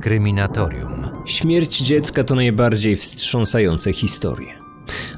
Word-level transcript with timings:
Kryminatorium. 0.00 1.08
Śmierć 1.24 1.78
dziecka 1.78 2.24
to 2.24 2.34
najbardziej 2.34 2.96
wstrząsające 2.96 3.92
historie. 3.92 4.54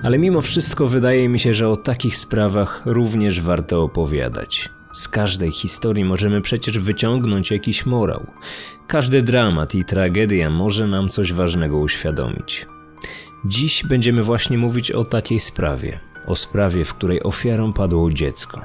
Ale 0.02 0.18
mimo 0.18 0.40
wszystko 0.40 0.86
wydaje 0.86 1.28
mi 1.28 1.38
się, 1.38 1.54
że 1.54 1.68
o 1.68 1.76
takich 1.76 2.16
sprawach 2.16 2.82
również 2.84 3.40
warto 3.40 3.82
opowiadać. 3.82 4.68
Z 4.92 5.08
każdej 5.08 5.52
historii 5.52 6.04
możemy 6.04 6.40
przecież 6.40 6.78
wyciągnąć 6.78 7.50
jakiś 7.50 7.86
morał. 7.86 8.26
Każdy 8.86 9.22
dramat 9.22 9.74
i 9.74 9.84
tragedia 9.84 10.50
może 10.50 10.86
nam 10.86 11.08
coś 11.08 11.32
ważnego 11.32 11.78
uświadomić. 11.78 12.66
Dziś 13.44 13.82
będziemy 13.84 14.22
właśnie 14.22 14.58
mówić 14.58 14.90
o 14.90 15.04
takiej 15.04 15.40
sprawie. 15.40 16.00
O 16.26 16.36
sprawie, 16.36 16.84
w 16.84 16.94
której 16.94 17.22
ofiarą 17.22 17.72
padło 17.72 18.10
dziecko. 18.10 18.60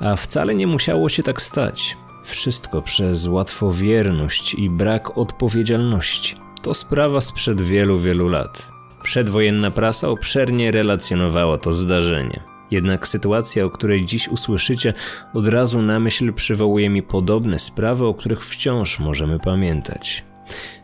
A 0.00 0.16
wcale 0.16 0.54
nie 0.54 0.66
musiało 0.66 1.08
się 1.08 1.22
tak 1.22 1.42
stać. 1.42 1.96
Wszystko 2.26 2.82
przez 2.82 3.26
łatwowierność 3.26 4.54
i 4.54 4.70
brak 4.70 5.18
odpowiedzialności. 5.18 6.36
To 6.62 6.74
sprawa 6.74 7.20
sprzed 7.20 7.60
wielu, 7.60 7.98
wielu 7.98 8.28
lat. 8.28 8.70
Przedwojenna 9.02 9.70
prasa 9.70 10.08
obszernie 10.08 10.70
relacjonowała 10.70 11.58
to 11.58 11.72
zdarzenie. 11.72 12.40
Jednak 12.70 13.08
sytuacja, 13.08 13.64
o 13.64 13.70
której 13.70 14.04
dziś 14.04 14.28
usłyszycie, 14.28 14.94
od 15.34 15.48
razu 15.48 15.82
na 15.82 16.00
myśl 16.00 16.32
przywołuje 16.32 16.90
mi 16.90 17.02
podobne 17.02 17.58
sprawy, 17.58 18.06
o 18.06 18.14
których 18.14 18.46
wciąż 18.46 18.98
możemy 18.98 19.38
pamiętać. 19.38 20.24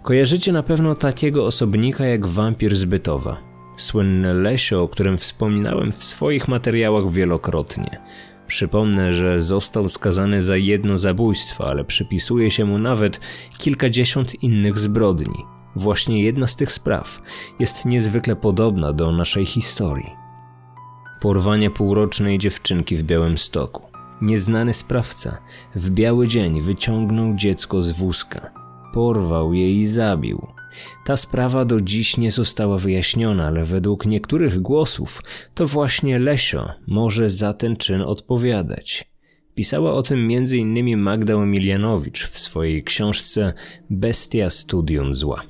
Kojarzycie 0.03 0.53
na 0.53 0.63
pewno 0.63 0.95
takiego 0.95 1.47
osobnika 1.47 2.07
jak 2.07 2.27
wampir 2.27 2.77
z 2.77 2.85
Bytowa. 2.85 3.37
Słynne 3.77 4.35
Lesio, 4.35 4.83
o 4.83 4.89
którym 4.89 5.19
wspominałem 5.19 5.93
w 5.93 6.05
swoich 6.05 6.49
materiałach 6.49 7.11
wielokrotnie. 7.11 8.01
Przypomnę, 8.53 9.15
że 9.15 9.41
został 9.41 9.89
skazany 9.89 10.43
za 10.43 10.57
jedno 10.57 10.99
zabójstwo, 10.99 11.69
ale 11.69 11.85
przypisuje 11.85 12.51
się 12.51 12.65
mu 12.65 12.79
nawet 12.79 13.21
kilkadziesiąt 13.59 14.43
innych 14.43 14.79
zbrodni. 14.79 15.45
Właśnie 15.77 16.23
jedna 16.23 16.47
z 16.47 16.57
tych 16.57 16.73
spraw 16.73 17.23
jest 17.59 17.85
niezwykle 17.85 18.37
podobna 18.37 18.93
do 18.93 19.13
naszej 19.13 19.47
historii. 19.47 20.11
Porwanie 21.21 21.71
półrocznej 21.71 22.39
dziewczynki 22.39 22.97
w 22.97 23.03
Białymstoku. 23.03 23.89
Nieznany 24.21 24.75
sprawca 24.75 25.39
w 25.75 25.91
biały 25.91 26.27
dzień 26.27 26.61
wyciągnął 26.61 27.35
dziecko 27.35 27.83
z 27.83 27.93
wózka. 27.93 28.51
Porwał 28.93 29.53
je 29.53 29.73
i 29.81 29.87
zabił. 29.87 30.47
Ta 31.05 31.17
sprawa 31.17 31.65
do 31.65 31.81
dziś 31.81 32.17
nie 32.17 32.31
została 32.31 32.79
wyjaśniona, 32.79 33.47
ale 33.47 33.65
według 33.65 34.07
niektórych 34.07 34.61
głosów 34.61 35.23
to 35.55 35.67
właśnie 35.67 36.19
Lesio 36.19 36.69
może 36.87 37.31
za 37.31 37.53
ten 37.53 37.77
czyn 37.77 38.01
odpowiadać. 38.01 39.13
Pisała 39.55 39.93
o 39.93 40.03
tym 40.03 40.29
m.in. 40.33 40.99
Magda 40.99 41.35
Emilianowicz 41.35 42.27
w 42.27 42.39
swojej 42.39 42.85
książce 42.85 43.53
Bestia 43.91 44.51
Studium 44.51 45.15
Zła. 45.15 45.43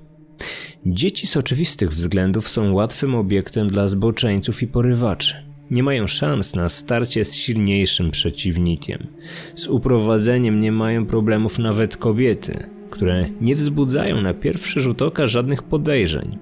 Dzieci 0.87 1.27
z 1.27 1.36
oczywistych 1.36 1.91
względów 1.91 2.48
są 2.48 2.73
łatwym 2.73 3.14
obiektem 3.14 3.69
dla 3.69 3.89
zboczeńców 3.89 4.62
i 4.62 4.67
porywaczy. 4.67 5.53
Nie 5.70 5.83
mają 5.83 6.07
szans 6.07 6.55
na 6.55 6.69
starcie 6.69 7.25
z 7.25 7.34
silniejszym 7.34 8.11
przeciwnikiem. 8.11 9.07
Z 9.55 9.69
uprowadzeniem 9.69 10.61
nie 10.61 10.73
mają 10.73 11.07
problemów 11.07 11.59
nawet 11.59 11.97
kobiety, 11.97 12.70
które 12.93 13.29
nie 13.41 13.55
wzbudzają 13.55 14.21
na 14.21 14.35
pierwszy 14.35 14.81
rzut 14.81 15.03
oka 15.03 15.27
żadnych 15.27 15.62
podejrzeń. 15.62 16.39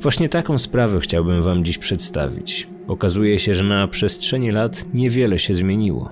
Właśnie 0.00 0.28
taką 0.28 0.58
sprawę 0.58 1.00
chciałbym 1.00 1.42
Wam 1.42 1.64
dziś 1.64 1.78
przedstawić. 1.78 2.68
Okazuje 2.88 3.38
się, 3.38 3.54
że 3.54 3.64
na 3.64 3.88
przestrzeni 3.88 4.50
lat 4.50 4.84
niewiele 4.94 5.38
się 5.38 5.54
zmieniło. 5.54 6.10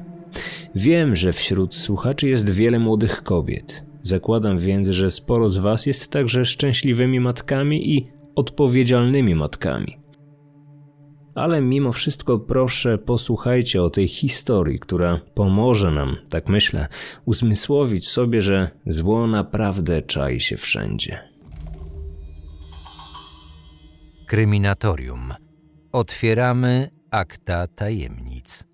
Wiem, 0.74 1.16
że 1.16 1.32
wśród 1.32 1.74
słuchaczy 1.74 2.28
jest 2.28 2.50
wiele 2.50 2.78
młodych 2.78 3.22
kobiet. 3.22 3.84
Zakładam 4.02 4.58
więc, 4.58 4.88
że 4.88 5.10
sporo 5.10 5.50
z 5.50 5.58
Was 5.58 5.86
jest 5.86 6.08
także 6.08 6.44
szczęśliwymi 6.44 7.20
matkami 7.20 7.96
i 7.96 8.06
odpowiedzialnymi 8.34 9.34
matkami. 9.34 9.97
Ale 11.38 11.60
mimo 11.60 11.92
wszystko 11.92 12.38
proszę 12.38 12.98
posłuchajcie 12.98 13.82
o 13.82 13.90
tej 13.90 14.08
historii, 14.08 14.78
która 14.78 15.20
pomoże 15.34 15.90
nam, 15.90 16.16
tak 16.28 16.48
myślę, 16.48 16.88
uzmysłowić 17.24 18.08
sobie, 18.08 18.42
że 18.42 18.70
zło 18.86 19.26
naprawdę 19.26 20.02
czai 20.02 20.40
się 20.40 20.56
wszędzie. 20.56 21.18
Kryminatorium. 24.26 25.34
Otwieramy 25.92 26.90
akta 27.10 27.66
tajemnic. 27.66 28.67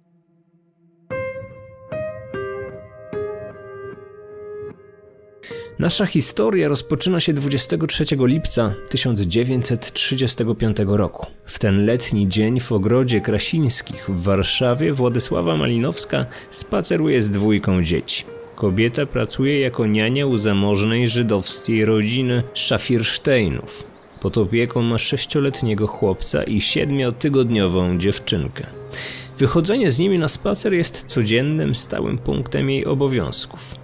Nasza 5.79 6.07
historia 6.07 6.69
rozpoczyna 6.69 7.21
się 7.21 7.33
23 7.33 8.05
lipca 8.19 8.75
1935 8.89 10.77
roku. 10.87 11.27
W 11.47 11.59
ten 11.59 11.87
letni 11.87 12.29
dzień 12.29 12.61
w 12.61 12.73
ogrodzie 12.73 13.21
Krasińskich 13.21 14.11
w 14.11 14.23
Warszawie 14.23 14.93
Władysława 14.93 15.57
Malinowska 15.57 16.27
spaceruje 16.51 17.23
z 17.23 17.31
dwójką 17.31 17.83
dzieci. 17.83 18.25
Kobieta 18.57 19.07
pracuje 19.07 19.61
jako 19.61 19.87
niania 19.87 20.27
u 20.27 20.37
zamożnej 20.37 21.09
żydowskiej 21.09 21.85
rodziny 21.85 22.43
Szafirsteinów. 22.55 23.85
Pod 24.21 24.39
opieką 24.39 24.83
ma 24.83 24.99
sześcioletniego 24.99 25.87
chłopca 25.87 26.43
i 26.43 26.61
siedmiotygodniową 26.61 27.99
dziewczynkę. 27.99 28.67
Wychodzenie 29.39 29.93
z 29.93 29.99
nimi 29.99 30.19
na 30.19 30.29
spacer 30.29 30.73
jest 30.73 31.05
codziennym, 31.05 31.75
stałym 31.75 32.19
punktem 32.19 32.71
jej 32.71 32.87
obowiązków. 32.87 33.84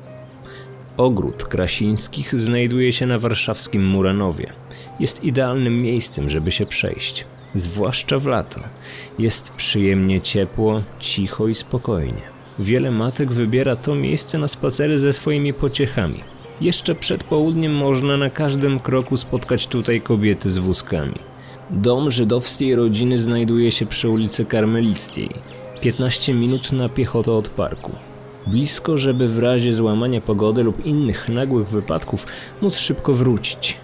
Ogród 1.01 1.45
Krasińskich 1.45 2.41
znajduje 2.41 2.93
się 2.93 3.07
na 3.07 3.19
warszawskim 3.19 3.87
Muranowie. 3.87 4.53
Jest 5.01 5.25
idealnym 5.25 5.83
miejscem, 5.83 6.31
żeby 6.31 6.51
się 6.53 6.67
przejść, 6.67 7.25
zwłaszcza 7.55 8.19
w 8.19 8.27
lato. 8.27 8.61
Jest 9.19 9.53
przyjemnie 9.53 10.21
ciepło, 10.21 10.83
cicho 10.99 11.49
i 11.49 11.55
spokojnie. 11.55 12.23
Wiele 12.59 12.91
matek 12.91 13.33
wybiera 13.33 13.77
to 13.77 13.95
miejsce 13.95 14.39
na 14.39 14.49
spacery 14.49 14.99
ze 14.99 15.13
swoimi 15.13 15.55
pociechami. 15.55 16.21
Jeszcze 16.61 16.95
przed 16.95 17.25
południem 17.25 17.75
można 17.75 18.17
na 18.17 18.31
każdym 18.31 18.81
kroku 18.81 19.17
spotkać 19.17 19.67
tutaj 19.67 20.01
kobiety 20.01 20.51
z 20.51 20.59
wózkami. 20.59 21.19
Dom 21.71 22.11
żydowskiej 22.11 22.75
rodziny 22.75 23.19
znajduje 23.19 23.73
się 23.73 23.87
przy 23.87 24.09
ulicy 24.09 24.45
Karmelickiej, 24.45 25.31
15 25.81 26.35
minut 26.35 26.73
na 26.73 26.89
piechotę 26.89 27.33
od 27.33 27.49
parku 27.49 28.10
blisko, 28.47 28.99
żeby 28.99 29.29
w 29.29 29.39
razie 29.39 29.73
złamania 29.73 30.21
pogody 30.21 30.63
lub 30.63 30.87
innych 30.87 31.29
nagłych 31.29 31.69
wypadków 31.69 32.27
móc 32.61 32.77
szybko 32.77 33.13
wrócić. 33.15 33.79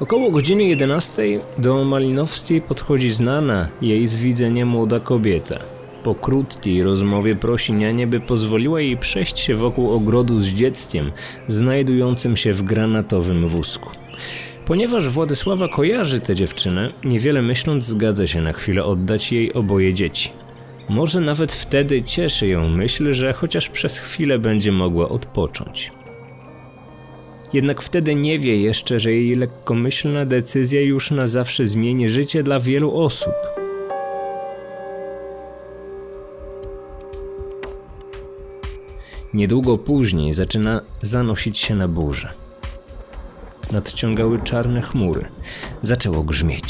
Około 0.00 0.30
godziny 0.30 0.64
11 0.64 1.22
do 1.58 1.84
Malinowskiej 1.84 2.60
podchodzi 2.60 3.12
znana 3.12 3.68
jej 3.82 4.06
z 4.08 4.14
widzenia 4.14 4.66
młoda 4.66 5.00
kobieta. 5.00 5.58
Po 6.02 6.14
krótkiej 6.14 6.82
rozmowie 6.82 7.36
prosi 7.36 7.72
nianie, 7.72 8.06
by 8.06 8.20
pozwoliła 8.20 8.80
jej 8.80 8.96
przejść 8.96 9.38
się 9.38 9.54
wokół 9.54 9.90
ogrodu 9.90 10.40
z 10.40 10.48
dzieckiem, 10.48 11.12
znajdującym 11.48 12.36
się 12.36 12.52
w 12.52 12.62
granatowym 12.62 13.48
wózku. 13.48 13.90
Ponieważ 14.66 15.08
Władysława 15.08 15.68
kojarzy 15.68 16.20
tę 16.20 16.34
dziewczynę, 16.34 16.92
niewiele 17.04 17.42
myśląc 17.42 17.84
zgadza 17.84 18.26
się 18.26 18.40
na 18.40 18.52
chwilę 18.52 18.84
oddać 18.84 19.32
jej 19.32 19.52
oboje 19.52 19.94
dzieci. 19.94 20.30
Może 20.88 21.20
nawet 21.20 21.52
wtedy 21.52 22.02
cieszy 22.02 22.46
ją 22.46 22.68
myśl, 22.68 23.12
że 23.12 23.32
chociaż 23.32 23.68
przez 23.68 23.98
chwilę 23.98 24.38
będzie 24.38 24.72
mogła 24.72 25.08
odpocząć. 25.08 25.92
Jednak 27.52 27.82
wtedy 27.82 28.14
nie 28.14 28.38
wie 28.38 28.56
jeszcze, 28.56 29.00
że 29.00 29.12
jej 29.12 29.34
lekkomyślna 29.34 30.26
decyzja 30.26 30.82
już 30.82 31.10
na 31.10 31.26
zawsze 31.26 31.66
zmieni 31.66 32.08
życie 32.08 32.42
dla 32.42 32.60
wielu 32.60 32.96
osób. 33.00 33.34
Niedługo 39.34 39.78
później 39.78 40.34
zaczyna 40.34 40.80
zanosić 41.00 41.58
się 41.58 41.74
na 41.74 41.88
burzę. 41.88 42.32
Nadciągały 43.72 44.42
czarne 44.42 44.82
chmury. 44.82 45.24
Zaczęło 45.82 46.22
grzmieć. 46.22 46.61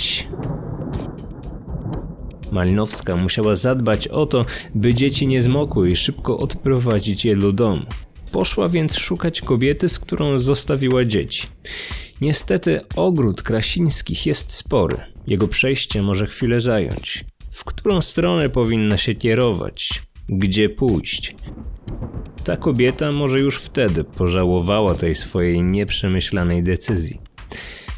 Malinowska 2.52 3.16
musiała 3.16 3.56
zadbać 3.56 4.08
o 4.08 4.26
to, 4.26 4.44
by 4.74 4.94
dzieci 4.94 5.26
nie 5.26 5.42
zmokły 5.42 5.90
i 5.90 5.96
szybko 5.96 6.36
odprowadzić 6.38 7.24
je 7.24 7.36
do 7.36 7.52
domu. 7.52 7.82
Poszła 8.32 8.68
więc 8.68 8.96
szukać 8.96 9.40
kobiety, 9.40 9.88
z 9.88 9.98
którą 9.98 10.38
zostawiła 10.38 11.04
dzieci. 11.04 11.46
Niestety 12.20 12.80
ogród 12.96 13.42
Krasińskich 13.42 14.26
jest 14.26 14.52
spory. 14.52 15.00
Jego 15.26 15.48
przejście 15.48 16.02
może 16.02 16.26
chwilę 16.26 16.60
zająć. 16.60 17.24
W 17.50 17.64
którą 17.64 18.00
stronę 18.00 18.48
powinna 18.48 18.96
się 18.96 19.14
kierować? 19.14 20.02
Gdzie 20.28 20.68
pójść? 20.68 21.36
Ta 22.44 22.56
kobieta 22.56 23.12
może 23.12 23.40
już 23.40 23.56
wtedy 23.58 24.04
pożałowała 24.04 24.94
tej 24.94 25.14
swojej 25.14 25.62
nieprzemyślanej 25.62 26.62
decyzji. 26.62 27.20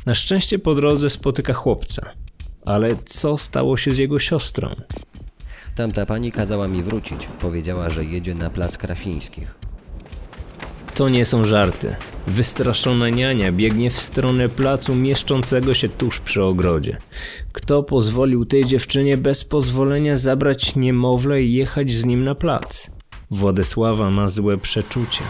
Na 0.06 0.14
szczęście 0.14 0.58
po 0.58 0.74
drodze 0.74 1.10
spotyka 1.10 1.52
chłopca. 1.52 2.23
Ale 2.64 2.96
co 3.04 3.38
stało 3.38 3.76
się 3.76 3.92
z 3.92 3.98
jego 3.98 4.18
siostrą? 4.18 4.74
Tamta 5.74 6.06
pani 6.06 6.32
kazała 6.32 6.68
mi 6.68 6.82
wrócić. 6.82 7.28
Powiedziała, 7.40 7.90
że 7.90 8.04
jedzie 8.04 8.34
na 8.34 8.50
plac 8.50 8.78
Krafińskich. 8.78 9.54
To 10.94 11.08
nie 11.08 11.24
są 11.24 11.44
żarty. 11.44 11.96
Wystraszona 12.26 13.08
niania 13.08 13.52
biegnie 13.52 13.90
w 13.90 14.00
stronę 14.00 14.48
placu 14.48 14.94
mieszczącego 14.94 15.74
się 15.74 15.88
tuż 15.88 16.20
przy 16.20 16.42
ogrodzie. 16.42 16.96
Kto 17.52 17.82
pozwolił 17.82 18.44
tej 18.44 18.64
dziewczynie 18.64 19.16
bez 19.16 19.44
pozwolenia 19.44 20.16
zabrać 20.16 20.76
niemowlę 20.76 21.42
i 21.42 21.52
jechać 21.54 21.90
z 21.90 22.04
nim 22.04 22.24
na 22.24 22.34
plac? 22.34 22.90
Władysława 23.30 24.10
ma 24.10 24.28
złe 24.28 24.58
przeczucie. 24.58 25.22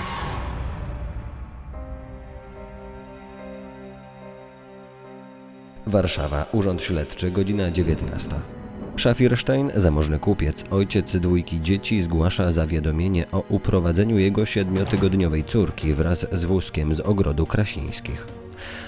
Warszawa, 5.94 6.46
Urząd 6.52 6.82
Śledczy, 6.82 7.30
godzina 7.30 7.70
19. 7.70 8.30
Szafirstein, 8.96 9.70
zamożny 9.74 10.18
kupiec, 10.18 10.64
ojciec 10.70 11.16
dwójki 11.16 11.60
dzieci, 11.60 12.02
zgłasza 12.02 12.52
zawiadomienie 12.52 13.30
o 13.32 13.44
uprowadzeniu 13.48 14.18
jego 14.18 14.46
siedmiotygodniowej 14.46 15.44
córki 15.44 15.94
wraz 15.94 16.26
z 16.32 16.44
wózkiem 16.44 16.94
z 16.94 17.00
ogrodu 17.00 17.46
Krasińskich. 17.46 18.26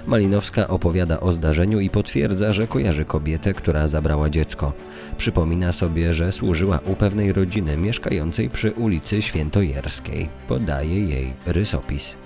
Malinowska 0.06 0.68
opowiada 0.68 1.20
o 1.20 1.32
zdarzeniu 1.32 1.80
i 1.80 1.90
potwierdza, 1.90 2.52
że 2.52 2.66
kojarzy 2.66 3.04
kobietę, 3.04 3.54
która 3.54 3.88
zabrała 3.88 4.30
dziecko. 4.30 4.72
Przypomina 5.16 5.72
sobie, 5.72 6.14
że 6.14 6.32
służyła 6.32 6.80
u 6.86 6.94
pewnej 6.94 7.32
rodziny 7.32 7.76
mieszkającej 7.76 8.50
przy 8.50 8.72
ulicy 8.72 9.22
Świętojerskiej. 9.22 10.28
Podaje 10.48 11.00
jej 11.00 11.32
rysopis. 11.46 12.16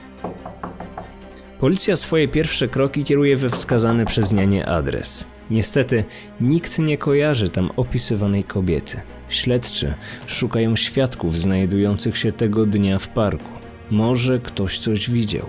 Policja 1.60 1.96
swoje 1.96 2.28
pierwsze 2.28 2.68
kroki 2.68 3.04
kieruje 3.04 3.36
we 3.36 3.50
wskazany 3.50 4.04
przez 4.04 4.32
nianie 4.32 4.66
adres. 4.66 5.24
Niestety 5.50 6.04
nikt 6.40 6.78
nie 6.78 6.98
kojarzy 6.98 7.48
tam 7.48 7.70
opisywanej 7.76 8.44
kobiety. 8.44 9.00
Śledczy 9.28 9.94
szukają 10.26 10.76
świadków 10.76 11.38
znajdujących 11.38 12.16
się 12.16 12.32
tego 12.32 12.66
dnia 12.66 12.98
w 12.98 13.08
parku. 13.08 13.50
Może 13.90 14.38
ktoś 14.38 14.78
coś 14.78 15.10
widział. 15.10 15.46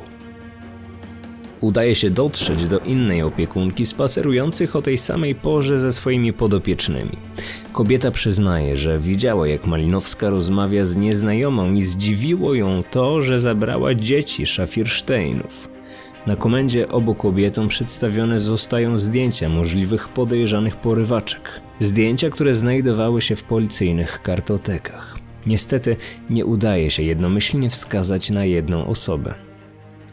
Udaje 1.62 1.96
się 1.96 2.10
dotrzeć 2.10 2.68
do 2.68 2.80
innej 2.80 3.22
opiekunki 3.22 3.86
spacerujących 3.86 4.76
o 4.76 4.82
tej 4.82 4.98
samej 4.98 5.36
porze 5.36 5.80
ze 5.80 5.94
swoimi 5.94 6.34
podopiecznymi. 6.34 7.18
Kobieta 7.74 8.12
przyznaje, 8.12 8.78
że 8.78 9.00
widziała 9.00 9.48
jak 9.48 9.66
Malinowska 9.66 10.30
rozmawia 10.30 10.86
z 10.86 10.98
nieznajomą 10.98 11.74
i 11.74 11.82
zdziwiło 11.82 12.54
ją 12.54 12.84
to, 12.92 13.22
że 13.22 13.40
zabrała 13.40 13.94
dzieci 13.96 14.46
Szafirsteinów. 14.46 15.71
Na 16.28 16.36
komendzie 16.36 16.90
obu 16.90 17.16
kobietom 17.16 17.68
przedstawione 17.68 18.40
zostają 18.40 18.98
zdjęcia 18.98 19.50
możliwych 19.50 20.10
podejrzanych 20.10 20.76
porywaczek. 20.76 21.62
Zdjęcia, 21.80 22.30
które 22.30 22.56
znajdowały 22.56 23.22
się 23.22 23.36
w 23.36 23.44
policyjnych 23.44 24.22
kartotekach. 24.22 25.18
Niestety 25.48 25.98
nie 26.30 26.46
udaje 26.46 26.92
się 26.92 27.04
jednomyślnie 27.04 27.70
wskazać 27.70 28.30
na 28.30 28.46
jedną 28.46 28.88
osobę. 28.88 29.34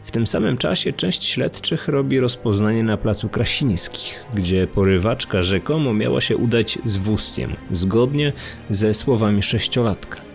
W 0.03 0.11
tym 0.11 0.27
samym 0.27 0.57
czasie 0.57 0.93
część 0.93 1.25
śledczych 1.25 1.87
robi 1.87 2.19
rozpoznanie 2.19 2.83
na 2.83 2.97
placu 2.97 3.29
Krasińskich, 3.29 4.25
gdzie 4.33 4.67
porywaczka 4.67 5.43
rzekomo 5.43 5.93
miała 5.93 6.21
się 6.21 6.37
udać 6.37 6.79
z 6.83 6.97
wózkiem, 6.97 7.55
zgodnie 7.71 8.33
ze 8.69 8.93
słowami 8.93 9.43
sześciolatka. 9.43 10.28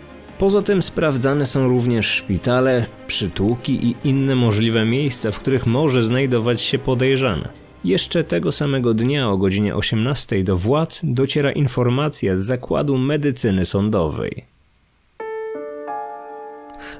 Poza 0.44 0.62
tym 0.62 0.82
sprawdzane 0.82 1.46
są 1.46 1.68
również 1.68 2.06
szpitale, 2.06 2.86
przytułki 3.06 3.86
i 3.86 3.94
inne 4.04 4.34
możliwe 4.34 4.84
miejsca, 4.84 5.30
w 5.30 5.38
których 5.38 5.66
może 5.66 6.02
znajdować 6.02 6.60
się 6.60 6.78
podejrzana. 6.78 7.48
Jeszcze 7.84 8.24
tego 8.24 8.52
samego 8.52 8.94
dnia 8.94 9.30
o 9.30 9.38
godzinie 9.38 9.74
18 9.74 10.44
do 10.44 10.56
władz 10.56 11.00
dociera 11.02 11.52
informacja 11.52 12.36
z 12.36 12.40
Zakładu 12.40 12.98
Medycyny 12.98 13.66
Sądowej. 13.66 14.44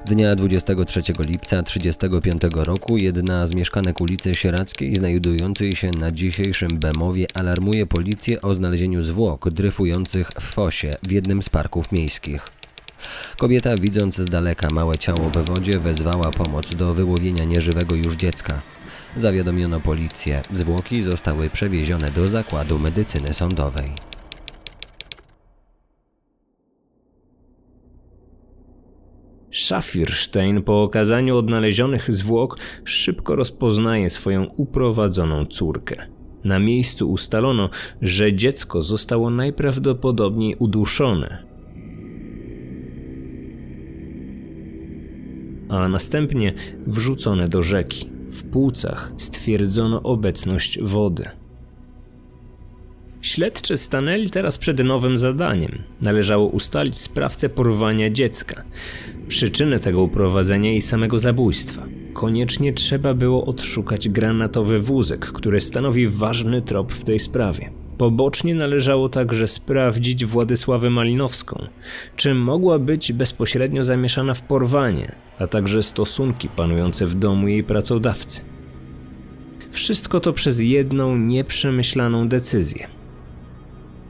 Dnia 0.05 0.35
23 0.35 0.99
lipca 1.19 1.63
1935 1.63 2.41
roku 2.65 2.97
jedna 2.97 3.47
z 3.47 3.55
mieszkanek 3.55 4.01
ulicy 4.01 4.35
Sierackiej, 4.35 4.95
znajdującej 4.95 5.75
się 5.75 5.91
na 5.91 6.11
dzisiejszym 6.11 6.79
Bemowie, 6.79 7.25
alarmuje 7.33 7.85
policję 7.85 8.41
o 8.41 8.53
znalezieniu 8.53 9.03
zwłok 9.03 9.49
dryfujących 9.49 10.29
w 10.39 10.43
fosie 10.43 10.93
w 11.03 11.11
jednym 11.11 11.43
z 11.43 11.49
parków 11.49 11.91
miejskich. 11.91 12.54
Kobieta, 13.37 13.75
widząc 13.77 14.15
z 14.15 14.29
daleka 14.29 14.67
małe 14.71 14.97
ciało 14.97 15.29
we 15.29 15.43
wodzie, 15.43 15.79
wezwała 15.79 16.31
pomoc 16.31 16.75
do 16.75 16.93
wyłowienia 16.93 17.43
nieżywego 17.43 17.95
już 17.95 18.15
dziecka. 18.15 18.61
Zawiadomiono 19.15 19.79
policję. 19.79 20.41
Zwłoki 20.53 21.03
zostały 21.03 21.49
przewiezione 21.49 22.11
do 22.11 22.27
zakładu 22.27 22.79
medycyny 22.79 23.33
sądowej. 23.33 23.91
Szafirstein 29.49 30.63
po 30.63 30.83
okazaniu 30.83 31.37
odnalezionych 31.37 32.15
zwłok 32.15 32.57
szybko 32.83 33.35
rozpoznaje 33.35 34.09
swoją 34.09 34.45
uprowadzoną 34.45 35.45
córkę. 35.45 36.07
Na 36.43 36.59
miejscu 36.59 37.11
ustalono, 37.11 37.69
że 38.01 38.33
dziecko 38.33 38.81
zostało 38.81 39.29
najprawdopodobniej 39.29 40.55
uduszone. 40.59 41.54
A 45.79 45.87
następnie 45.87 46.53
wrzucone 46.87 47.47
do 47.47 47.63
rzeki. 47.63 48.09
W 48.29 48.43
płucach 48.43 49.11
stwierdzono 49.17 50.03
obecność 50.03 50.79
wody. 50.81 51.25
Śledczy 53.21 53.77
stanęli 53.77 54.29
teraz 54.29 54.57
przed 54.57 54.79
nowym 54.83 55.17
zadaniem. 55.17 55.83
Należało 56.01 56.47
ustalić 56.47 56.97
sprawcę 56.97 57.49
porwania 57.49 58.09
dziecka, 58.09 58.63
przyczynę 59.27 59.79
tego 59.79 60.01
uprowadzenia 60.01 60.73
i 60.73 60.81
samego 60.81 61.19
zabójstwa. 61.19 61.85
Koniecznie 62.13 62.73
trzeba 62.73 63.13
było 63.13 63.45
odszukać 63.45 64.09
granatowy 64.09 64.79
wózek, 64.79 65.25
który 65.25 65.59
stanowi 65.59 66.07
ważny 66.07 66.61
trop 66.61 66.93
w 66.93 67.03
tej 67.03 67.19
sprawie. 67.19 67.69
Pobocznie 67.97 68.55
należało 68.55 69.09
także 69.09 69.47
sprawdzić 69.47 70.25
Władysławę 70.25 70.89
Malinowską, 70.89 71.67
czy 72.15 72.33
mogła 72.33 72.79
być 72.79 73.13
bezpośrednio 73.13 73.83
zamieszana 73.83 74.33
w 74.33 74.41
porwanie, 74.41 75.15
a 75.39 75.47
także 75.47 75.83
stosunki 75.83 76.49
panujące 76.49 77.05
w 77.05 77.15
domu 77.15 77.47
jej 77.47 77.63
pracodawcy. 77.63 78.41
Wszystko 79.71 80.19
to 80.19 80.33
przez 80.33 80.59
jedną 80.59 81.17
nieprzemyślaną 81.17 82.27
decyzję. 82.27 82.87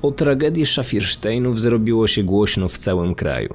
O 0.02 0.12
tragedii 0.12 0.66
Szafirsteinów 0.66 1.60
zrobiło 1.60 2.08
się 2.08 2.24
głośno 2.24 2.68
w 2.68 2.78
całym 2.78 3.16
kraju. 3.16 3.54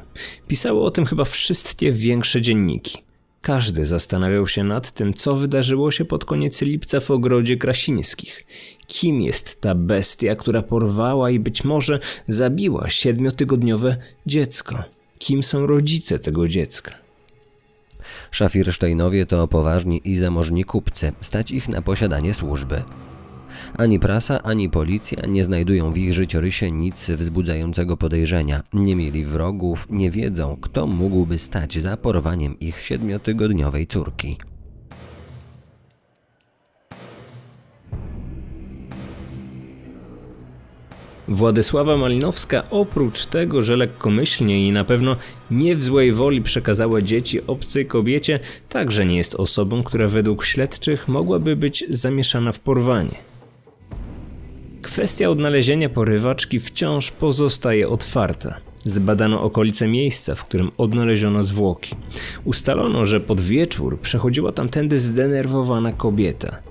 Pisały 0.49 0.81
o 0.83 0.91
tym 0.91 1.07
chyba 1.07 1.25
wszystkie 1.25 1.93
większe 1.93 2.41
dzienniki. 2.41 2.99
Każdy 3.43 3.87
zastanawiał 3.87 4.47
się 4.47 4.65
nad 4.65 4.91
tym, 4.91 5.15
co 5.15 5.37
wydarzyło 5.37 5.91
się 5.91 6.05
pod 6.05 6.25
koniec 6.25 6.63
lipca 6.63 7.01
w 7.01 7.11
ogrodzie 7.11 7.57
Krasińskich. 7.57 8.47
Kim 8.91 9.21
jest 9.21 9.61
ta 9.61 9.75
bestia, 9.75 10.37
która 10.37 10.63
porwała 10.63 11.31
i 11.31 11.39
być 11.39 11.65
może 11.65 11.99
zabiła 12.29 12.89
siedmiotygodniowe 12.89 13.97
dziecko? 14.27 14.83
Kim 15.19 15.43
są 15.43 15.67
rodzice 15.67 16.19
tego 16.19 16.49
dziecka? 16.49 16.91
Szafirsteinowie 18.31 19.27
to 19.27 19.49
poważni 19.49 20.01
i 20.05 20.17
zamożni 20.17 20.65
kupcy, 20.65 21.13
stać 21.21 21.51
ich 21.51 21.69
na 21.69 21.83
posiadanie 21.83 22.35
służby. 22.35 22.83
Ani 23.79 24.01
prasa, 24.01 24.43
ani 24.43 24.71
policja 24.71 25.27
nie 25.27 25.45
znajdują 25.45 25.93
w 25.93 25.99
ich 25.99 26.15
życiorysie 26.15 26.71
nic 26.71 27.11
wzbudzającego 27.11 27.97
podejrzenia. 27.97 28.63
Nie 28.73 28.97
mieli 28.97 29.25
wrogów, 29.25 29.87
nie 29.91 30.11
wiedzą, 30.11 30.57
kto 30.61 30.87
mógłby 30.87 31.39
stać 31.39 31.79
za 31.79 31.97
porwaniem 31.97 32.59
ich 32.61 32.81
siedmiotygodniowej 32.81 33.87
córki. 33.87 34.37
Władysława 41.31 41.97
Malinowska 41.97 42.63
oprócz 42.71 43.27
tego, 43.27 43.63
że 43.63 43.77
lekkomyślnie 43.77 44.67
i 44.67 44.73
na 44.73 44.85
pewno 44.85 45.17
nie 45.51 45.77
w 45.77 45.83
złej 45.83 46.13
woli 46.13 46.43
przekazała 46.43 47.03
dzieci 47.03 47.47
obcej 47.47 47.87
kobiecie, 47.87 48.41
także 48.69 49.07
nie 49.07 49.17
jest 49.17 49.35
osobą, 49.35 49.83
która 49.83 50.09
według 50.09 50.45
śledczych 50.45 51.09
mogłaby 51.09 51.57
być 51.57 51.85
zamieszana 51.89 52.53
w 52.53 52.59
porwanie. 52.59 53.19
Kwestia 54.83 55.29
odnalezienia 55.29 55.89
porywaczki 55.89 56.61
wciąż 56.61 57.11
pozostaje 57.11 57.89
otwarta. 57.89 58.61
Zbadano 58.85 59.43
okolice 59.43 59.89
miejsca, 59.89 60.35
w 60.35 60.45
którym 60.45 60.71
odnaleziono 60.79 61.45
zwłoki. 61.45 61.95
Ustalono, 62.45 63.05
że 63.05 63.21
pod 63.21 63.41
wieczór 63.41 64.01
przechodziła 64.01 64.53
tamtędy 64.53 64.99
zdenerwowana 64.99 65.93
kobieta. 65.93 66.70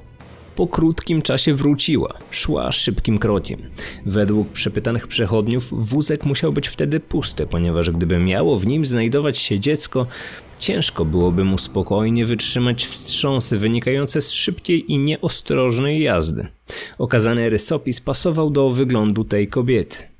Po 0.60 0.68
krótkim 0.68 1.22
czasie 1.22 1.54
wróciła, 1.54 2.14
szła 2.32 2.72
szybkim 2.72 3.18
krokiem. 3.18 3.60
Według 4.06 4.50
przepytanych 4.50 5.08
przechodniów 5.08 5.90
wózek 5.90 6.26
musiał 6.26 6.54
być 6.54 6.68
wtedy 6.68 7.00
pusty, 7.00 7.48
ponieważ 7.48 7.92
gdyby 7.92 8.20
miało 8.20 8.60
w 8.60 8.68
nim 8.68 8.86
znajdować 8.86 9.38
się 9.38 9.60
dziecko, 9.60 10.08
ciężko 10.58 11.06
byłoby 11.06 11.44
mu 11.44 11.58
spokojnie 11.58 12.26
wytrzymać 12.26 12.86
wstrząsy 12.86 13.58
wynikające 13.58 14.22
z 14.22 14.32
szybkiej 14.32 14.92
i 14.92 14.98
nieostrożnej 14.98 16.04
jazdy. 16.04 16.48
Okazany 16.98 17.50
rysopis 17.50 18.02
pasował 18.02 18.50
do 18.50 18.70
wyglądu 18.70 19.24
tej 19.24 19.48
kobiety. 19.48 20.19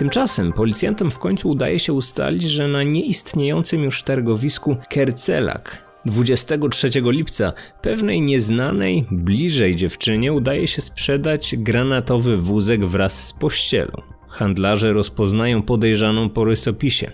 Tymczasem 0.00 0.52
policjantom 0.52 1.10
w 1.10 1.18
końcu 1.18 1.48
udaje 1.48 1.78
się 1.78 1.92
ustalić, 1.92 2.42
że 2.42 2.68
na 2.68 2.82
nieistniejącym 2.82 3.82
już 3.82 4.02
targowisku 4.02 4.76
Kercelak 4.88 5.84
23 6.04 6.90
lipca 7.04 7.52
pewnej 7.82 8.20
nieznanej, 8.20 9.04
bliżej 9.10 9.76
dziewczynie 9.76 10.32
udaje 10.32 10.66
się 10.68 10.82
sprzedać 10.82 11.54
granatowy 11.58 12.36
wózek 12.36 12.84
wraz 12.84 13.24
z 13.24 13.32
pościelą. 13.32 14.02
Handlarze 14.28 14.92
rozpoznają 14.92 15.62
podejrzaną 15.62 16.30
po 16.30 16.44
rysopisie. 16.44 17.10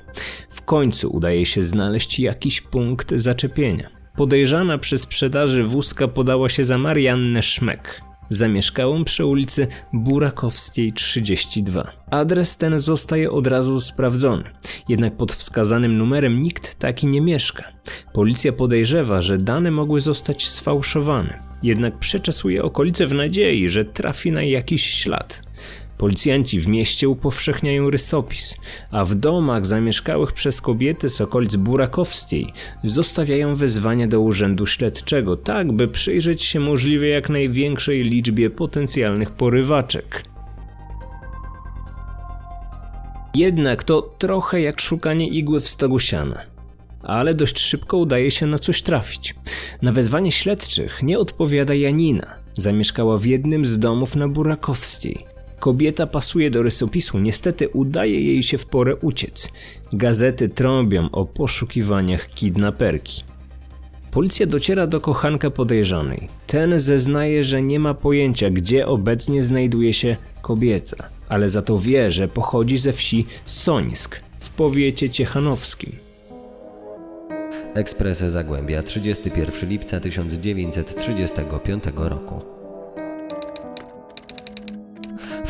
W 0.50 0.62
końcu 0.62 1.11
udaje 1.11 1.47
się 1.47 1.62
znaleźć 1.62 2.21
jakiś 2.21 2.61
punkt 2.61 3.14
zaczepienia. 3.14 3.90
Podejrzana 4.16 4.78
przy 4.78 4.99
sprzedaży 4.99 5.62
wózka 5.62 6.09
podała 6.09 6.49
się 6.49 6.64
za 6.64 6.78
Mariannę 6.78 7.43
Szmek, 7.43 8.00
Zamieszkałem 8.30 9.04
przy 9.04 9.26
ulicy 9.26 9.66
Burakowskiej 9.92 10.92
32. 10.92 11.92
Adres 12.11 12.56
ten 12.56 12.80
zostaje 12.80 13.30
od 13.30 13.47
razu 13.47 13.80
sprawdzony, 13.80 14.45
jednak 14.88 15.16
pod 15.16 15.33
wskazanym 15.33 15.99
numerem 15.99 16.42
nikt 16.42 16.78
taki 16.78 17.06
nie 17.06 17.21
mieszka. 17.21 17.64
Policja 18.12 18.52
podejrzewa, 18.52 19.23
że 19.23 19.38
dane 19.38 19.71
mogły 19.71 20.00
zostać 20.00 20.49
sfałszowane, 20.49 21.42
jednak 21.62 21.99
przeczesuje 21.99 22.62
okolice 22.62 23.06
w 23.06 23.14
nadziei, 23.14 23.68
że 23.68 23.85
trafi 23.85 24.33
na 24.33 24.42
jakiś 24.42 24.85
ślad. 24.85 25.42
Policjanci 25.98 26.60
w 26.60 26.68
mieście 26.68 27.08
upowszechniają 27.08 27.90
rysopis, 27.90 28.54
a 28.90 29.04
w 29.04 29.14
domach 29.14 29.66
zamieszkałych 29.66 30.32
przez 30.32 30.60
kobiety 30.60 31.10
z 31.10 31.20
okolic 31.20 31.56
Burakowskiej 31.56 32.52
zostawiają 32.84 33.56
wezwania 33.56 34.06
do 34.06 34.20
urzędu 34.20 34.66
śledczego, 34.66 35.36
tak 35.36 35.72
by 35.72 35.88
przyjrzeć 35.88 36.42
się 36.42 36.60
możliwie 36.60 37.08
jak 37.08 37.28
największej 37.28 38.02
liczbie 38.02 38.50
potencjalnych 38.50 39.30
porywaczek. 39.30 40.22
Jednak 43.34 43.84
to 43.84 44.02
trochę 44.02 44.60
jak 44.60 44.80
szukanie 44.80 45.28
igły 45.28 45.60
w 45.60 45.68
stogu 45.68 45.98
siana. 45.98 46.40
Ale 47.02 47.34
dość 47.34 47.58
szybko 47.58 47.96
udaje 47.96 48.30
się 48.30 48.46
na 48.46 48.58
coś 48.58 48.82
trafić. 48.82 49.34
Na 49.82 49.92
wezwanie 49.92 50.32
śledczych 50.32 51.02
nie 51.02 51.18
odpowiada 51.18 51.74
Janina. 51.74 52.26
Zamieszkała 52.54 53.18
w 53.18 53.24
jednym 53.24 53.66
z 53.66 53.78
domów 53.78 54.16
na 54.16 54.28
Burakowskiej. 54.28 55.36
Kobieta 55.60 56.06
pasuje 56.06 56.50
do 56.50 56.62
rysopisu, 56.62 57.18
niestety 57.18 57.68
udaje 57.68 58.20
jej 58.20 58.42
się 58.42 58.58
w 58.58 58.66
porę 58.66 58.96
uciec. 58.96 59.48
Gazety 59.92 60.48
trąbią 60.48 61.10
o 61.10 61.25
poszukiwaniach 61.25 62.28
kidnaperki. 62.28 63.22
Policja 64.10 64.46
dociera 64.46 64.86
do 64.86 65.00
kochanka 65.00 65.50
podejrzanej. 65.50 66.28
Ten 66.46 66.80
zeznaje, 66.80 67.44
że 67.44 67.62
nie 67.62 67.78
ma 67.78 67.94
pojęcia, 67.94 68.50
gdzie 68.50 68.86
obecnie 68.86 69.44
znajduje 69.44 69.92
się 69.92 70.16
kobieta, 70.42 70.96
ale 71.28 71.48
za 71.48 71.62
to 71.62 71.78
wie, 71.78 72.10
że 72.10 72.28
pochodzi 72.28 72.78
ze 72.78 72.92
wsi 72.92 73.26
Sońsk 73.44 74.20
w 74.38 74.50
powiecie 74.50 75.10
ciechanowskim. 75.10 75.92
Ekspres 77.75 78.18
Zagłębia 78.18 78.82
31 78.82 79.70
lipca 79.70 80.00
1935 80.00 81.84
roku. 81.96 82.55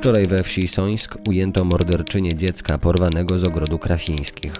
Wczoraj 0.06 0.26
we 0.26 0.42
wsi 0.42 0.68
Sońsk 0.68 1.18
ujęto 1.28 1.64
morderczynię 1.64 2.34
dziecka 2.34 2.78
porwanego 2.78 3.38
z 3.38 3.44
ogrodu 3.44 3.78
Krasińskich. 3.78 4.52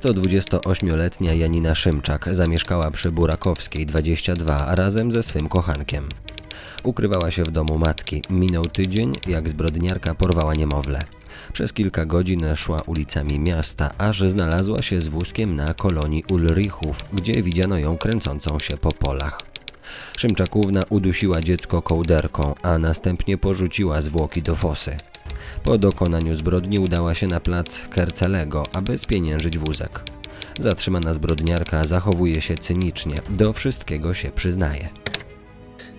To 0.00 0.08
28-letnia 0.08 1.34
Janina 1.34 1.74
Szymczak 1.74 2.28
zamieszkała 2.30 2.90
przy 2.90 3.10
Burakowskiej 3.10 3.86
22 3.86 4.74
razem 4.74 5.12
ze 5.12 5.22
swym 5.22 5.48
kochankiem. 5.48 6.08
Ukrywała 6.82 7.30
się 7.30 7.42
w 7.42 7.50
domu 7.50 7.78
matki. 7.78 8.22
Minął 8.30 8.64
tydzień, 8.64 9.12
jak 9.26 9.48
zbrodniarka 9.48 10.14
porwała 10.14 10.54
niemowlę. 10.54 11.00
Przez 11.52 11.72
kilka 11.72 12.06
godzin 12.06 12.56
szła 12.56 12.80
ulicami 12.86 13.38
miasta, 13.38 13.90
aż 13.98 14.20
znalazła 14.20 14.82
się 14.82 15.00
z 15.00 15.08
wózkiem 15.08 15.56
na 15.56 15.74
kolonii 15.74 16.24
Ulrichów, 16.30 17.04
gdzie 17.12 17.42
widziano 17.42 17.78
ją 17.78 17.98
kręcącą 17.98 18.58
się 18.58 18.76
po 18.76 18.92
polach. 18.92 19.53
Szymczakówna 20.18 20.82
udusiła 20.88 21.40
dziecko 21.40 21.82
kołderką, 21.82 22.54
a 22.62 22.78
następnie 22.78 23.38
porzuciła 23.38 24.02
zwłoki 24.02 24.42
do 24.42 24.54
fosy. 24.54 24.96
Po 25.64 25.78
dokonaniu 25.78 26.34
zbrodni 26.34 26.78
udała 26.78 27.14
się 27.14 27.26
na 27.26 27.40
plac 27.40 27.80
Kercelego, 27.90 28.62
aby 28.72 28.98
spieniężyć 28.98 29.58
wózek. 29.58 30.02
Zatrzymana 30.60 31.14
zbrodniarka 31.14 31.84
zachowuje 31.84 32.40
się 32.40 32.54
cynicznie, 32.54 33.20
do 33.28 33.52
wszystkiego 33.52 34.14
się 34.14 34.30
przyznaje. 34.30 34.88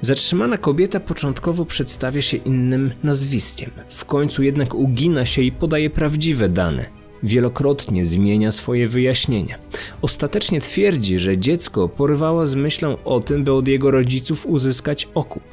Zatrzymana 0.01 0.58
kobieta 0.58 1.00
początkowo 1.00 1.65
przedstawia 1.65 2.22
się 2.22 2.38
innym 2.38 2.92
nazwiskiem. 3.04 3.72
W 3.89 4.06
końcu 4.06 4.44
jednak 4.44 4.74
ugina 4.74 5.25
się 5.25 5.42
i 5.42 5.51
podaje 5.51 5.89
prawdziwe 5.89 6.50
dane. 6.50 6.95
Wielokrotnie 7.24 8.06
zmienia 8.06 8.52
swoje 8.52 8.88
wyjaśnienia. 8.88 9.58
Ostatecznie 10.02 10.62
twierdzi, 10.62 11.20
że 11.20 11.38
dziecko 11.38 11.90
porwała 11.90 12.46
z 12.46 12.56
myślą 12.56 12.98
o 13.06 13.20
tym, 13.20 13.44
by 13.44 13.54
od 13.54 13.68
jego 13.68 13.92
rodziców 13.92 14.46
uzyskać 14.46 15.08
okup. 15.14 15.44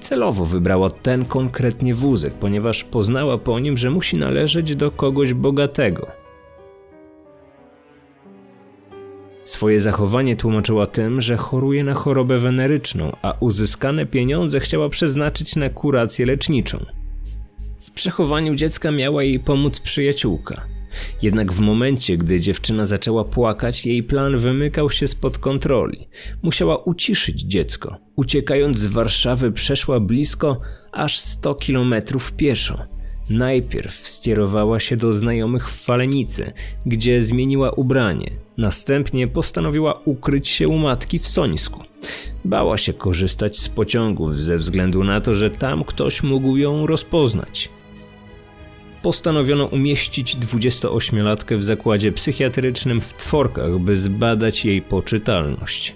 Celowo 0.00 0.44
wybrała 0.44 0.90
ten 0.90 1.24
konkretnie 1.24 1.94
wózek, 1.94 2.34
ponieważ 2.34 2.84
poznała 2.84 3.38
po 3.38 3.58
nim, 3.60 3.76
że 3.76 3.90
musi 3.90 4.16
należeć 4.16 4.76
do 4.76 4.90
kogoś 4.90 5.34
bogatego. 5.34 6.06
Swoje 9.44 9.80
zachowanie 9.80 10.36
tłumaczyła 10.36 10.86
tym, 10.86 11.20
że 11.20 11.36
choruje 11.36 11.84
na 11.84 11.94
chorobę 11.94 12.38
weneryczną, 12.38 13.12
a 13.22 13.34
uzyskane 13.40 14.06
pieniądze 14.06 14.60
chciała 14.60 14.88
przeznaczyć 14.88 15.56
na 15.56 15.70
kurację 15.70 16.26
leczniczą. 16.26 16.84
W 17.80 17.90
przechowaniu 17.90 18.54
dziecka 18.54 18.90
miała 18.90 19.22
jej 19.22 19.40
pomóc 19.40 19.80
przyjaciółka. 19.80 20.73
Jednak 21.22 21.52
w 21.52 21.60
momencie, 21.60 22.16
gdy 22.16 22.40
dziewczyna 22.40 22.86
zaczęła 22.86 23.24
płakać, 23.24 23.86
jej 23.86 24.02
plan 24.02 24.36
wymykał 24.36 24.90
się 24.90 25.08
spod 25.08 25.38
kontroli. 25.38 26.08
Musiała 26.42 26.76
uciszyć 26.76 27.40
dziecko. 27.40 27.96
Uciekając 28.16 28.78
z 28.78 28.86
Warszawy, 28.86 29.52
przeszła 29.52 30.00
blisko 30.00 30.60
aż 30.92 31.18
100 31.18 31.54
kilometrów 31.54 32.32
pieszo. 32.32 32.94
Najpierw 33.30 34.08
skierowała 34.08 34.80
się 34.80 34.96
do 34.96 35.12
znajomych 35.12 35.70
w 35.70 35.84
Falenicy, 35.84 36.52
gdzie 36.86 37.22
zmieniła 37.22 37.70
ubranie. 37.70 38.30
Następnie 38.56 39.28
postanowiła 39.28 40.00
ukryć 40.04 40.48
się 40.48 40.68
u 40.68 40.78
matki 40.78 41.18
w 41.18 41.26
Sońsku. 41.26 41.80
Bała 42.44 42.78
się 42.78 42.92
korzystać 42.92 43.58
z 43.58 43.68
pociągów 43.68 44.42
ze 44.42 44.58
względu 44.58 45.04
na 45.04 45.20
to, 45.20 45.34
że 45.34 45.50
tam 45.50 45.84
ktoś 45.84 46.22
mógł 46.22 46.56
ją 46.56 46.86
rozpoznać 46.86 47.70
postanowiono 49.04 49.66
umieścić 49.66 50.36
28-latkę 50.36 51.56
w 51.56 51.64
zakładzie 51.64 52.12
psychiatrycznym 52.12 53.00
w 53.00 53.14
Tworkach, 53.14 53.78
by 53.78 53.96
zbadać 53.96 54.64
jej 54.64 54.82
poczytalność. 54.82 55.94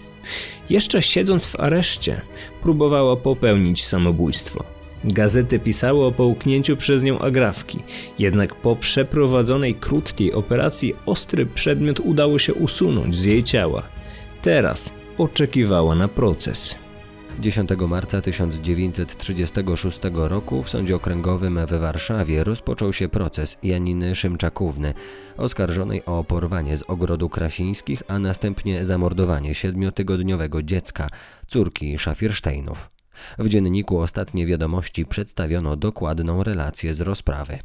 Jeszcze 0.70 1.02
siedząc 1.02 1.46
w 1.46 1.60
areszcie, 1.60 2.20
próbowała 2.62 3.16
popełnić 3.16 3.84
samobójstwo. 3.84 4.64
Gazety 5.04 5.58
pisały 5.58 6.04
o 6.04 6.12
połknięciu 6.12 6.76
przez 6.76 7.02
nią 7.02 7.18
agrafki, 7.18 7.78
jednak 8.18 8.54
po 8.54 8.76
przeprowadzonej 8.76 9.74
krótkiej 9.74 10.32
operacji 10.32 10.94
ostry 11.06 11.46
przedmiot 11.46 12.00
udało 12.00 12.38
się 12.38 12.54
usunąć 12.54 13.16
z 13.16 13.24
jej 13.24 13.42
ciała. 13.42 13.82
Teraz 14.42 14.92
oczekiwała 15.18 15.94
na 15.94 16.08
proces. 16.08 16.87
10 17.40 17.70
marca 17.88 18.20
1936 18.20 20.00
roku 20.12 20.62
w 20.62 20.70
Sądzie 20.70 20.96
Okręgowym 20.96 21.66
we 21.66 21.78
Warszawie 21.78 22.44
rozpoczął 22.44 22.92
się 22.92 23.08
proces 23.08 23.58
Janiny 23.62 24.14
Szymczakówny, 24.14 24.94
oskarżonej 25.36 26.04
o 26.04 26.24
porwanie 26.24 26.76
z 26.76 26.82
ogrodu 26.82 27.28
Krasińskich, 27.28 28.02
a 28.08 28.18
następnie 28.18 28.84
zamordowanie 28.84 29.54
siedmiotygodniowego 29.54 30.62
dziecka, 30.62 31.08
córki 31.46 31.98
Szafirsteinów. 31.98 32.90
W 33.38 33.48
dzienniku 33.48 33.98
Ostatnie 33.98 34.46
Wiadomości 34.46 35.06
przedstawiono 35.06 35.76
dokładną 35.76 36.42
relację 36.42 36.94
z 36.94 37.00
rozprawy. 37.00 37.58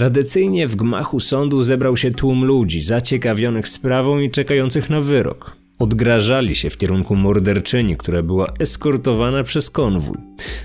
Tradycyjnie 0.00 0.66
w 0.66 0.76
gmachu 0.76 1.20
sądu 1.20 1.62
zebrał 1.62 1.96
się 1.96 2.10
tłum 2.10 2.44
ludzi 2.44 2.82
zaciekawionych 2.82 3.68
sprawą 3.68 4.18
i 4.18 4.30
czekających 4.30 4.90
na 4.90 5.00
wyrok. 5.00 5.56
Odgrażali 5.78 6.56
się 6.56 6.70
w 6.70 6.76
kierunku 6.76 7.16
morderczyni, 7.16 7.96
która 7.96 8.22
była 8.22 8.52
eskortowana 8.58 9.42
przez 9.42 9.70
konwój. 9.70 10.16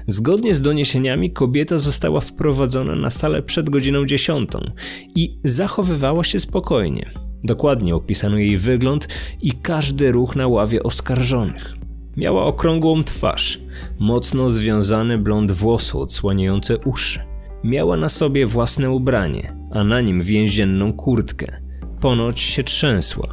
Zgodnie 0.08 0.56
z 0.56 0.62
doniesieniami 0.62 1.32
kobieta 1.32 1.80
została 1.80 2.22
wprowadzona 2.22 2.96
na 2.96 3.10
salę 3.10 3.44
przed 3.44 3.70
godziną 3.70 4.06
dziesiątą 4.06 4.72
i 5.16 5.38
zachowywała 5.44 6.24
się 6.24 6.40
spokojnie. 6.40 7.10
Dokładnie 7.44 7.96
opisano 7.96 8.38
jej 8.38 8.58
wygląd 8.58 9.08
i 9.42 9.52
każdy 9.52 10.12
ruch 10.12 10.36
na 10.36 10.48
ławie 10.48 10.84
oskarżonych. 10.84 11.74
Miała 12.18 12.44
okrągłą 12.46 13.04
twarz, 13.04 13.60
mocno 14.00 14.50
związany 14.50 15.18
blond 15.18 15.52
włosu 15.52 16.02
odsłaniające 16.02 16.78
uszy. 16.78 17.35
Miała 17.66 17.98
na 17.98 18.10
sobie 18.10 18.46
własne 18.46 18.92
ubranie, 18.92 19.54
a 19.72 19.84
na 19.84 20.02
nim 20.02 20.22
więzienną 20.22 20.94
kurtkę. 20.94 21.62
Ponoć 22.02 22.40
się 22.40 22.64
trzęsła. 22.64 23.28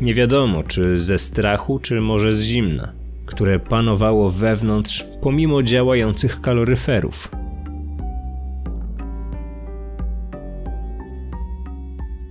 Nie 0.00 0.14
wiadomo, 0.14 0.62
czy 0.62 0.98
ze 0.98 1.18
strachu, 1.18 1.78
czy 1.78 2.00
może 2.00 2.32
z 2.32 2.42
zimna. 2.42 2.92
które 3.26 3.58
panowało 3.58 4.30
wewnątrz 4.30 5.04
pomimo 5.20 5.62
działających 5.62 6.40
kaloryferów. 6.40 7.30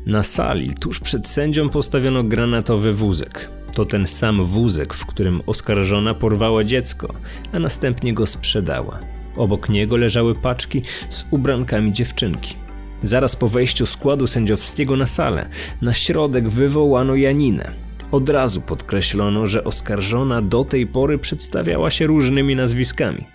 Na 0.05 0.23
sali 0.23 0.73
tuż 0.73 0.99
przed 0.99 1.27
sędzią 1.27 1.69
postawiono 1.69 2.23
granatowy 2.23 2.93
wózek. 2.93 3.49
To 3.73 3.85
ten 3.85 4.07
sam 4.07 4.45
wózek, 4.45 4.93
w 4.93 5.05
którym 5.05 5.41
oskarżona 5.45 6.13
porwała 6.13 6.63
dziecko, 6.63 7.13
a 7.53 7.59
następnie 7.59 8.13
go 8.13 8.25
sprzedała. 8.25 9.20
Obok 9.35 9.69
niego 9.69 9.97
leżały 9.97 10.35
paczki 10.35 10.81
z 11.09 11.25
ubrankami 11.31 11.91
dziewczynki. 11.91 12.55
Zaraz 13.03 13.35
po 13.35 13.47
wejściu 13.47 13.85
składu 13.85 14.27
sędziowskiego 14.27 14.95
na 14.95 15.05
salę, 15.05 15.49
na 15.81 15.93
środek 15.93 16.49
wywołano 16.49 17.15
Janinę. 17.15 17.71
Od 18.11 18.29
razu 18.29 18.61
podkreślono, 18.61 19.47
że 19.47 19.63
oskarżona 19.63 20.41
do 20.41 20.63
tej 20.63 20.87
pory 20.87 21.17
przedstawiała 21.17 21.89
się 21.89 22.07
różnymi 22.07 22.55
nazwiskami: 22.55 23.25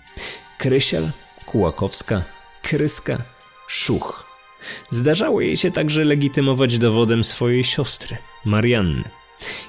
Krysiel, 0.57 1.09
Kułakowska, 1.45 2.21
Kryska, 2.61 3.17
Szuch. 3.67 4.25
Zdarzało 4.89 5.41
jej 5.41 5.57
się 5.57 5.71
także 5.71 6.03
legitymować 6.03 6.77
dowodem 6.77 7.23
swojej 7.23 7.63
siostry, 7.63 8.17
Marianny. 8.45 9.03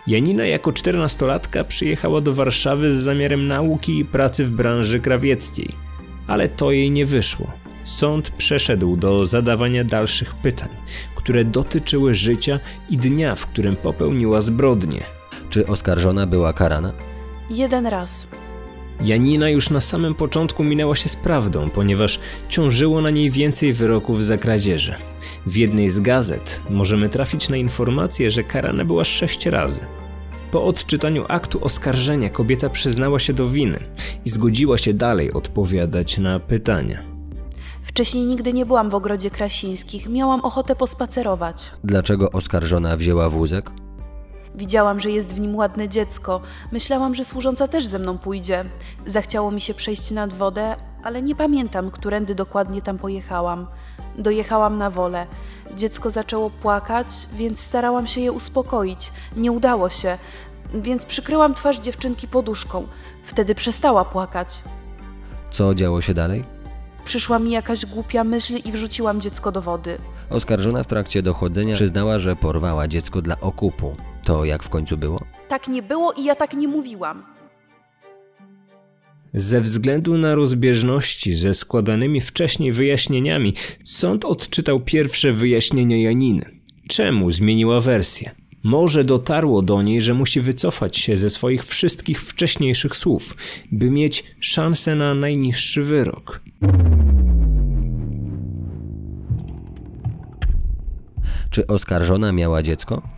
Janina 0.06 0.46
jako 0.46 0.72
czternastolatka 0.72 1.64
przyjechała 1.64 2.20
do 2.20 2.34
Warszawy 2.34 2.92
z 2.92 2.96
zamiarem 2.96 3.46
nauki 3.46 3.98
i 3.98 4.04
pracy 4.04 4.44
w 4.44 4.50
branży 4.50 5.00
krawieckiej, 5.00 5.68
ale 6.28 6.48
to 6.48 6.70
jej 6.70 6.90
nie 6.90 7.06
wyszło. 7.06 7.46
Sąd 7.84 8.30
przeszedł 8.30 8.96
do 8.96 9.26
zadawania 9.26 9.84
dalszych 9.84 10.34
pytań, 10.34 10.68
które 11.14 11.44
dotyczyły 11.44 12.14
życia 12.14 12.60
i 12.90 12.98
dnia, 12.98 13.34
w 13.34 13.46
którym 13.46 13.76
popełniła 13.76 14.40
zbrodnię. 14.40 15.02
Czy 15.50 15.66
oskarżona 15.66 16.26
była 16.26 16.52
karana? 16.52 16.92
Jeden 17.50 17.86
raz. 17.86 18.28
Janina 19.00 19.48
już 19.48 19.70
na 19.70 19.80
samym 19.80 20.14
początku 20.14 20.64
minęła 20.64 20.96
się 20.96 21.08
z 21.08 21.16
prawdą, 21.16 21.70
ponieważ 21.70 22.18
ciążyło 22.48 23.00
na 23.00 23.10
niej 23.10 23.30
więcej 23.30 23.72
wyroków 23.72 24.24
za 24.24 24.38
kradzieże. 24.38 24.96
W 25.46 25.56
jednej 25.56 25.90
z 25.90 26.00
gazet 26.00 26.62
możemy 26.70 27.08
trafić 27.08 27.48
na 27.48 27.56
informację, 27.56 28.30
że 28.30 28.44
karana 28.44 28.84
była 28.84 29.04
sześć 29.04 29.46
razy. 29.46 29.80
Po 30.50 30.64
odczytaniu 30.64 31.24
aktu 31.28 31.64
oskarżenia 31.64 32.30
kobieta 32.30 32.70
przyznała 32.70 33.18
się 33.18 33.32
do 33.32 33.48
winy 33.48 33.78
i 34.24 34.30
zgodziła 34.30 34.78
się 34.78 34.94
dalej 34.94 35.32
odpowiadać 35.32 36.18
na 36.18 36.40
pytania. 36.40 37.02
Wcześniej 37.82 38.24
nigdy 38.24 38.52
nie 38.52 38.66
byłam 38.66 38.90
w 38.90 38.94
ogrodzie 38.94 39.30
Krasińskich, 39.30 40.08
miałam 40.08 40.40
ochotę 40.40 40.76
pospacerować. 40.76 41.70
Dlaczego 41.84 42.32
oskarżona 42.32 42.96
wzięła 42.96 43.28
wózek? 43.28 43.70
Widziałam, 44.54 45.00
że 45.00 45.10
jest 45.10 45.28
w 45.28 45.40
nim 45.40 45.56
ładne 45.56 45.88
dziecko. 45.88 46.40
Myślałam, 46.72 47.14
że 47.14 47.24
służąca 47.24 47.68
też 47.68 47.86
ze 47.86 47.98
mną 47.98 48.18
pójdzie. 48.18 48.64
Zachciało 49.06 49.50
mi 49.50 49.60
się 49.60 49.74
przejść 49.74 50.10
nad 50.10 50.34
wodę, 50.34 50.76
ale 51.02 51.22
nie 51.22 51.34
pamiętam, 51.34 51.90
którędy 51.90 52.34
dokładnie 52.34 52.82
tam 52.82 52.98
pojechałam. 52.98 53.66
Dojechałam 54.18 54.78
na 54.78 54.90
wolę. 54.90 55.26
Dziecko 55.74 56.10
zaczęło 56.10 56.50
płakać, 56.50 57.08
więc 57.36 57.60
starałam 57.60 58.06
się 58.06 58.20
je 58.20 58.32
uspokoić. 58.32 59.12
Nie 59.36 59.52
udało 59.52 59.88
się, 59.88 60.18
więc 60.74 61.04
przykryłam 61.04 61.54
twarz 61.54 61.78
dziewczynki 61.78 62.28
poduszką. 62.28 62.86
Wtedy 63.24 63.54
przestała 63.54 64.04
płakać. 64.04 64.62
Co 65.50 65.74
działo 65.74 66.00
się 66.00 66.14
dalej? 66.14 66.44
Przyszła 67.04 67.38
mi 67.38 67.50
jakaś 67.50 67.86
głupia 67.86 68.24
myśl 68.24 68.54
i 68.64 68.72
wrzuciłam 68.72 69.20
dziecko 69.20 69.52
do 69.52 69.62
wody. 69.62 69.98
Oskarżona 70.30 70.82
w 70.82 70.86
trakcie 70.86 71.22
dochodzenia 71.22 71.74
przyznała, 71.74 72.18
że 72.18 72.36
porwała 72.36 72.88
dziecko 72.88 73.22
dla 73.22 73.40
okupu. 73.40 73.96
To 74.24 74.44
jak 74.44 74.62
w 74.62 74.68
końcu 74.68 74.96
było? 74.96 75.20
Tak 75.48 75.68
nie 75.68 75.82
było 75.82 76.12
i 76.12 76.24
ja 76.24 76.34
tak 76.34 76.54
nie 76.54 76.68
mówiłam. 76.68 77.37
Ze 79.34 79.60
względu 79.60 80.18
na 80.18 80.34
rozbieżności 80.34 81.34
ze 81.34 81.54
składanymi 81.54 82.20
wcześniej 82.20 82.72
wyjaśnieniami, 82.72 83.54
sąd 83.84 84.24
odczytał 84.24 84.80
pierwsze 84.80 85.32
wyjaśnienie 85.32 86.02
Janiny. 86.02 86.44
Czemu 86.88 87.30
zmieniła 87.30 87.80
wersję? 87.80 88.30
Może 88.62 89.04
dotarło 89.04 89.62
do 89.62 89.82
niej, 89.82 90.00
że 90.00 90.14
musi 90.14 90.40
wycofać 90.40 90.96
się 90.96 91.16
ze 91.16 91.30
swoich 91.30 91.64
wszystkich 91.64 92.22
wcześniejszych 92.22 92.96
słów, 92.96 93.36
by 93.72 93.90
mieć 93.90 94.24
szansę 94.40 94.94
na 94.94 95.14
najniższy 95.14 95.82
wyrok. 95.82 96.40
Czy 101.50 101.66
oskarżona 101.66 102.32
miała 102.32 102.62
dziecko? 102.62 103.17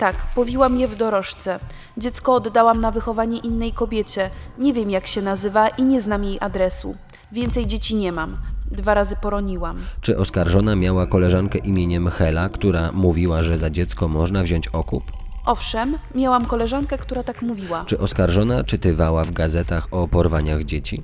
Tak, 0.00 0.26
powiłam 0.34 0.76
je 0.76 0.88
w 0.88 0.96
dorożce. 0.96 1.60
Dziecko 1.96 2.34
oddałam 2.34 2.80
na 2.80 2.90
wychowanie 2.90 3.38
innej 3.38 3.72
kobiecie. 3.72 4.30
Nie 4.58 4.72
wiem 4.72 4.90
jak 4.90 5.06
się 5.06 5.22
nazywa 5.22 5.68
i 5.68 5.82
nie 5.82 6.00
znam 6.00 6.24
jej 6.24 6.38
adresu. 6.40 6.96
Więcej 7.32 7.66
dzieci 7.66 7.94
nie 7.94 8.12
mam. 8.12 8.36
Dwa 8.70 8.94
razy 8.94 9.16
poroniłam. 9.22 9.80
Czy 10.00 10.18
oskarżona 10.18 10.76
miała 10.76 11.06
koleżankę 11.06 11.58
imieniem 11.58 12.10
Hela, 12.10 12.48
która 12.48 12.92
mówiła, 12.92 13.42
że 13.42 13.58
za 13.58 13.70
dziecko 13.70 14.08
można 14.08 14.42
wziąć 14.42 14.68
okup? 14.68 15.04
Owszem, 15.46 15.98
miałam 16.14 16.44
koleżankę, 16.44 16.98
która 16.98 17.22
tak 17.22 17.42
mówiła. 17.42 17.84
Czy 17.86 17.98
oskarżona 17.98 18.64
czytywała 18.64 19.24
w 19.24 19.32
gazetach 19.32 19.88
o 19.90 20.08
porwaniach 20.08 20.64
dzieci? 20.64 21.02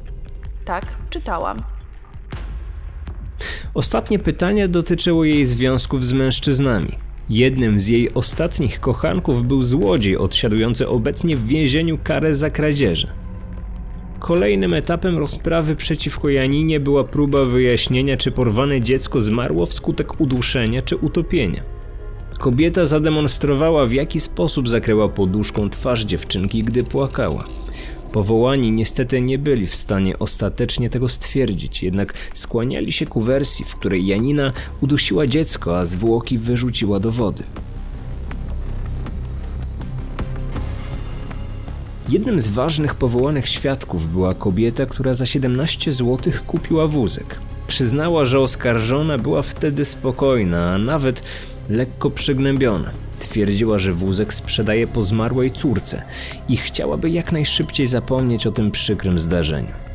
Tak, 0.65 0.85
czytałam. 1.11 1.57
Ostatnie 3.75 4.19
pytanie 4.19 4.69
dotyczyło 4.69 5.25
jej 5.25 5.47
związków 5.47 6.05
z 6.05 6.13
mężczyznami. 6.13 7.06
Jednym 7.31 7.81
z 7.81 7.89
jej 7.89 8.15
ostatnich 8.15 8.81
kochanków 8.81 9.43
był 9.43 9.63
złodziej 9.63 10.17
odsiadujący 10.17 10.89
obecnie 10.89 11.37
w 11.37 11.47
więzieniu 11.47 11.99
karę 12.05 12.35
za 12.35 12.51
kradzieże. 12.51 13.13
Kolejnym 14.19 14.75
etapem 14.75 15.19
rozprawy 15.19 15.77
przeciwko 15.77 16.29
Janinie 16.29 16.81
była 16.81 17.05
próba 17.05 17.45
wyjaśnienia, 17.45 18.17
czy 18.17 18.31
porwane 18.31 18.81
dziecko 18.81 19.21
zmarło 19.21 19.67
wskutek 19.67 20.21
uduszenia 20.21 20.83
czy 20.83 20.97
utopienia. 20.97 21.63
Kobieta 22.39 22.87
zademonstrowała, 22.87 23.87
w 23.87 23.93
jaki 23.93 24.21
sposób 24.21 24.69
zakryła 24.69 25.09
poduszką 25.09 25.71
twarz 25.71 26.05
dziewczynki, 26.05 26.63
gdy 26.63 26.85
płakała. 26.85 27.45
Powołani 28.13 28.73
niestety 28.73 29.21
nie 29.21 29.39
byli 29.39 29.67
w 29.67 29.75
stanie 29.75 30.19
ostatecznie 30.19 30.91
tego 30.91 31.09
stwierdzić, 31.09 31.83
jednak 31.83 32.15
skłaniali 32.35 32.93
się 32.93 33.07
ku 33.07 33.21
wersji, 33.21 33.65
w 33.65 33.77
której 33.77 34.07
Janina 34.07 34.53
udusiła 34.81 35.27
dziecko, 35.27 35.79
a 35.79 35.85
zwłoki 35.85 36.39
wyrzuciła 36.39 37.01
do 37.01 37.11
wody. 37.11 37.43
Jednym 42.09 42.41
z 42.41 42.49
ważnych 42.49 42.95
powołanych 42.95 43.49
świadków 43.49 44.13
była 44.13 44.35
kobieta, 44.35 44.87
która 44.87 45.15
za 45.15 45.27
17 45.27 45.93
zł 45.93 46.33
kupiła 46.47 46.87
wózek. 46.87 47.39
Przyznała, 47.67 48.25
że 48.25 48.41
oskarżona 48.41 49.19
była 49.19 49.43
wtedy 49.43 49.85
spokojna, 49.85 50.75
a 50.75 50.79
nawet 50.79 51.23
lekko 51.69 52.11
przygnębiona. 52.11 53.06
Twierdziła, 53.19 53.79
że 53.79 53.93
wózek 53.93 54.35
sprzedaje 54.35 54.87
po 54.87 55.03
zmarłej 55.03 55.51
córce 55.51 56.03
i 56.49 56.57
chciałaby 56.57 57.11
jak 57.11 57.33
najszybciej 57.33 57.87
zapomnieć 57.87 58.47
o 58.47 58.53
tym 58.53 58.71
przykrym 58.71 59.19
zdarzeniu. 59.19 59.87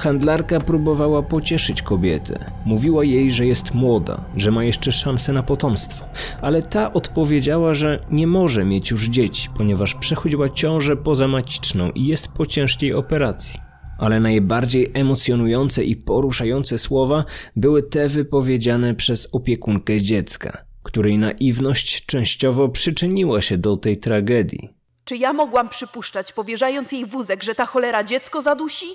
Handlarka 0.00 0.60
próbowała 0.60 1.22
pocieszyć 1.22 1.82
kobietę. 1.82 2.50
Mówiła 2.64 3.04
jej, 3.04 3.30
że 3.30 3.46
jest 3.46 3.74
młoda, 3.74 4.24
że 4.36 4.50
ma 4.50 4.64
jeszcze 4.64 4.92
szansę 4.92 5.32
na 5.32 5.42
potomstwo, 5.42 6.04
ale 6.40 6.62
ta 6.62 6.92
odpowiedziała, 6.92 7.74
że 7.74 8.04
nie 8.10 8.26
może 8.26 8.64
mieć 8.64 8.90
już 8.90 9.08
dzieci, 9.08 9.48
ponieważ 9.56 9.94
przechodziła 9.94 10.48
ciążę 10.48 10.96
pozamaciczną 10.96 11.90
i 11.90 12.06
jest 12.06 12.28
po 12.28 12.46
ciężkiej 12.46 12.94
operacji. 12.94 13.60
Ale 13.98 14.20
najbardziej 14.20 14.90
emocjonujące 14.94 15.84
i 15.84 15.96
poruszające 15.96 16.78
słowa 16.78 17.24
były 17.56 17.82
te 17.82 18.08
wypowiedziane 18.08 18.94
przez 18.94 19.28
opiekunkę 19.32 20.00
dziecka, 20.00 20.64
której 20.82 21.18
naiwność 21.18 22.06
częściowo 22.06 22.68
przyczyniła 22.68 23.40
się 23.40 23.58
do 23.58 23.76
tej 23.76 23.98
tragedii. 23.98 24.68
Czy 25.04 25.16
ja 25.16 25.32
mogłam 25.32 25.68
przypuszczać, 25.68 26.32
powierzając 26.32 26.92
jej 26.92 27.06
wózek, 27.06 27.42
że 27.42 27.54
ta 27.54 27.66
cholera 27.66 28.04
dziecko 28.04 28.42
zadusi? 28.42 28.86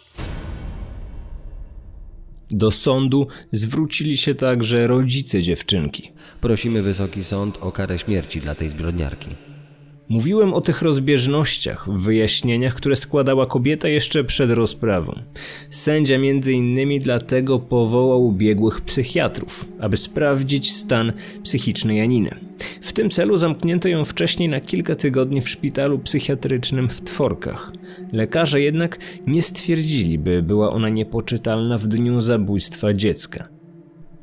Do 2.49 2.71
sądu 2.71 3.27
zwrócili 3.51 4.17
się 4.17 4.35
także 4.35 4.87
rodzice 4.87 5.41
dziewczynki. 5.41 6.11
Prosimy 6.41 6.81
Wysoki 6.81 7.23
Sąd 7.23 7.57
o 7.61 7.71
karę 7.71 7.99
śmierci 7.99 8.41
dla 8.41 8.55
tej 8.55 8.69
zbrodniarki. 8.69 9.29
Mówiłem 10.09 10.53
o 10.53 10.61
tych 10.61 10.81
rozbieżnościach 10.81 11.89
w 11.89 11.97
wyjaśnieniach, 11.97 12.75
które 12.75 12.95
składała 12.95 13.45
kobieta 13.45 13.87
jeszcze 13.87 14.23
przed 14.23 14.51
rozprawą. 14.51 15.19
Sędzia 15.69 16.17
między 16.17 16.53
innymi 16.53 16.99
dlatego 16.99 17.59
powołał 17.59 18.31
biegłych 18.31 18.81
psychiatrów, 18.81 19.65
aby 19.79 19.97
sprawdzić 19.97 20.73
stan 20.73 21.13
psychiczny 21.43 21.95
Janiny. 21.95 22.35
W 22.81 22.93
tym 22.93 23.09
celu 23.09 23.37
zamknięto 23.37 23.87
ją 23.87 24.05
wcześniej 24.05 24.49
na 24.49 24.59
kilka 24.59 24.95
tygodni 24.95 25.41
w 25.41 25.49
szpitalu 25.49 25.99
psychiatrycznym 25.99 26.89
w 26.89 27.01
Tworkach. 27.01 27.71
Lekarze 28.11 28.61
jednak 28.61 28.99
nie 29.27 29.41
stwierdzili, 29.41 30.17
by 30.17 30.43
była 30.43 30.71
ona 30.71 30.89
niepoczytalna 30.89 31.77
w 31.77 31.87
dniu 31.87 32.21
zabójstwa 32.21 32.93
dziecka. 32.93 33.54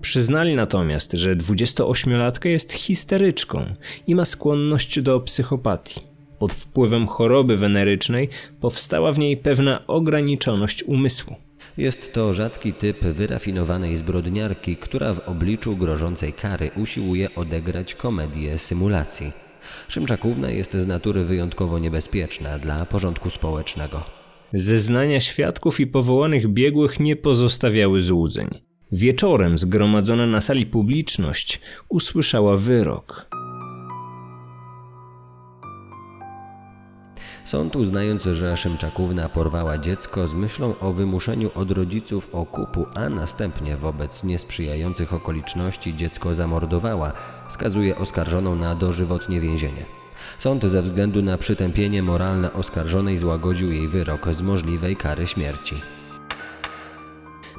Przyznali 0.02 0.54
natomiast, 0.54 1.12
że 1.12 1.36
28-latka 1.36 2.48
jest 2.48 2.72
histeryczką 2.72 3.64
i 4.06 4.14
ma 4.14 4.24
skłonność 4.24 5.00
do 5.00 5.20
psychopatii. 5.20 6.00
pod 6.38 6.52
wpływem 6.52 7.06
choroby 7.06 7.56
wenerycznej 7.56 8.28
powstała 8.60 9.12
w 9.12 9.18
niej 9.18 9.36
pewna 9.36 9.86
ograniczoność 9.86 10.82
umysłu. 10.82 11.36
Jest 11.76 12.12
to 12.12 12.32
rzadki 12.32 12.72
typ 12.72 13.00
wyrafinowanej 13.00 13.96
zbrodniarki, 13.96 14.76
która 14.76 15.14
w 15.14 15.28
obliczu 15.28 15.76
grożącej 15.76 16.32
kary 16.32 16.70
usiłuje 16.76 17.34
odegrać 17.34 17.94
komedię 17.94 18.58
symulacji. 18.58 19.32
Szymczakówna 19.88 20.50
jest 20.50 20.74
z 20.74 20.86
natury 20.86 21.24
wyjątkowo 21.24 21.78
niebezpieczna 21.78 22.58
dla 22.58 22.86
porządku 22.86 23.30
społecznego. 23.30 24.02
Zeznania 24.52 25.20
świadków 25.20 25.80
i 25.80 25.86
powołanych 25.86 26.48
biegłych 26.48 27.00
nie 27.00 27.16
pozostawiały 27.16 28.00
złudzeń. 28.00 28.71
Wieczorem 28.94 29.58
zgromadzona 29.58 30.26
na 30.26 30.40
sali 30.40 30.66
publiczność 30.66 31.60
usłyszała 31.88 32.56
wyrok. 32.56 33.26
Sąd 37.44 37.76
uznając, 37.76 38.24
że 38.24 38.56
Szymczakówna 38.56 39.28
porwała 39.28 39.78
dziecko 39.78 40.26
z 40.26 40.34
myślą 40.34 40.74
o 40.80 40.92
wymuszeniu 40.92 41.50
od 41.54 41.70
rodziców 41.70 42.28
okupu, 42.32 42.86
a 42.94 43.08
następnie 43.08 43.76
wobec 43.76 44.24
niesprzyjających 44.24 45.12
okoliczności 45.12 45.96
dziecko 45.96 46.34
zamordowała, 46.34 47.12
skazuje 47.48 47.96
oskarżoną 47.96 48.56
na 48.56 48.74
dożywotnie 48.74 49.40
więzienie. 49.40 49.84
Sąd 50.38 50.62
ze 50.64 50.82
względu 50.82 51.22
na 51.22 51.38
przytępienie 51.38 52.02
moralne 52.02 52.52
oskarżonej 52.52 53.18
złagodził 53.18 53.72
jej 53.72 53.88
wyrok 53.88 54.34
z 54.34 54.42
możliwej 54.42 54.96
kary 54.96 55.26
śmierci. 55.26 55.74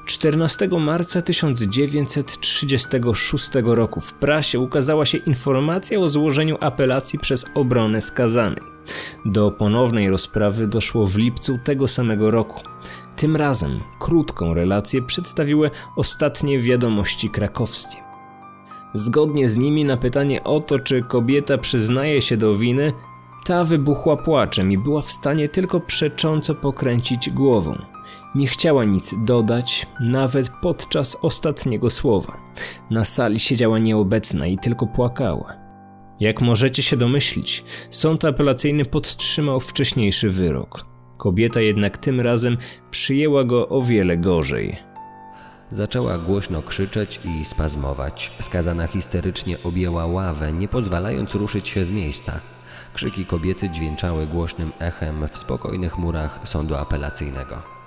14 0.05 0.67
marca 0.79 1.21
1936 1.21 3.49
roku 3.63 4.01
w 4.01 4.13
prasie 4.13 4.59
ukazała 4.59 5.05
się 5.05 5.17
informacja 5.17 5.99
o 5.99 6.09
złożeniu 6.09 6.57
apelacji 6.59 7.19
przez 7.19 7.45
obronę 7.55 8.01
skazanej. 8.01 8.63
Do 9.25 9.51
ponownej 9.51 10.09
rozprawy 10.09 10.67
doszło 10.67 11.07
w 11.07 11.17
lipcu 11.17 11.59
tego 11.63 11.87
samego 11.87 12.31
roku. 12.31 12.61
Tym 13.15 13.35
razem 13.35 13.79
krótką 13.99 14.53
relację 14.53 15.01
przedstawiły 15.01 15.71
ostatnie 15.95 16.59
wiadomości 16.59 17.29
krakowskie. 17.29 17.97
Zgodnie 18.93 19.49
z 19.49 19.57
nimi 19.57 19.85
na 19.85 19.97
pytanie 19.97 20.43
o 20.43 20.59
to, 20.59 20.79
czy 20.79 21.03
kobieta 21.03 21.57
przyznaje 21.57 22.21
się 22.21 22.37
do 22.37 22.55
winy, 22.55 22.93
ta 23.45 23.63
wybuchła 23.63 24.17
płaczem 24.17 24.71
i 24.71 24.77
była 24.77 25.01
w 25.01 25.11
stanie 25.11 25.49
tylko 25.49 25.79
przecząco 25.79 26.55
pokręcić 26.55 27.29
głową. 27.29 27.92
Nie 28.35 28.47
chciała 28.47 28.85
nic 28.85 29.15
dodać, 29.17 29.85
nawet 29.99 30.49
podczas 30.61 31.17
ostatniego 31.21 31.89
słowa. 31.89 32.37
Na 32.89 33.03
sali 33.03 33.39
siedziała 33.39 33.79
nieobecna 33.79 34.47
i 34.47 34.57
tylko 34.57 34.87
płakała. 34.87 35.53
Jak 36.19 36.41
możecie 36.41 36.83
się 36.83 36.97
domyślić, 36.97 37.63
sąd 37.89 38.25
apelacyjny 38.25 38.85
podtrzymał 38.85 39.59
wcześniejszy 39.59 40.29
wyrok. 40.29 40.85
Kobieta 41.17 41.61
jednak 41.61 41.97
tym 41.97 42.21
razem 42.21 42.57
przyjęła 42.91 43.43
go 43.43 43.69
o 43.69 43.81
wiele 43.81 44.17
gorzej. 44.17 44.77
Zaczęła 45.71 46.17
głośno 46.17 46.61
krzyczeć 46.61 47.19
i 47.25 47.45
spazmować. 47.45 48.31
Skazana 48.39 48.87
histerycznie 48.87 49.57
objęła 49.63 50.05
ławę, 50.05 50.53
nie 50.53 50.67
pozwalając 50.67 51.35
ruszyć 51.35 51.67
się 51.67 51.85
z 51.85 51.91
miejsca. 51.91 52.39
Krzyki 52.93 53.25
kobiety 53.25 53.69
dźwięczały 53.69 54.27
głośnym 54.27 54.71
echem 54.79 55.27
w 55.27 55.37
spokojnych 55.37 55.97
murach 55.97 56.39
sądu 56.43 56.75
apelacyjnego. 56.75 57.82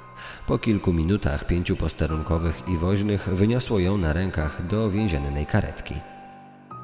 Po 0.47 0.59
kilku 0.59 0.93
minutach 0.93 1.47
pięciu 1.47 1.77
posterunkowych 1.77 2.63
i 2.69 2.79
woźnych 2.79 3.29
wyniosło 3.33 3.79
ją 3.79 3.99
na 3.99 4.13
rękach 4.13 4.67
do 4.67 4.91
więziennej 4.91 5.47
karetki. 5.47 5.95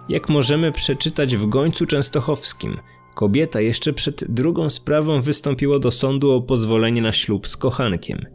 Jak 0.09 0.29
możemy 0.29 0.73
przeczytać 0.73 1.37
w 1.37 1.49
Gońcu 1.49 1.87
Częstochowskim, 1.87 2.77
kobieta 3.15 3.61
jeszcze 3.61 3.93
przed 3.93 4.25
drugą 4.29 4.71
sprawą 4.71 5.21
wystąpiła 5.21 5.79
do 5.79 5.91
sądu 5.91 6.33
o 6.33 6.41
pozwolenie 6.41 7.03
na 7.03 7.13
ślub 7.13 7.49
z 7.49 7.57
kochankiem. 7.57 8.27